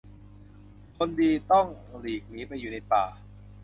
[0.97, 1.67] คนดีต้อง
[1.99, 3.05] หลีกหนีไปอยู่ในป่า